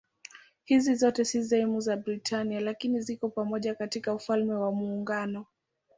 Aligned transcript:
Hizi 0.65 0.95
zote 0.95 1.25
si 1.25 1.43
sehemu 1.43 1.81
ya 1.81 1.97
Britania 1.97 2.59
lakini 2.59 3.01
ziko 3.01 3.29
pamoja 3.29 3.75
katika 3.75 4.13
Ufalme 4.13 4.53
wa 4.53 4.71
Muungano. 4.71 5.45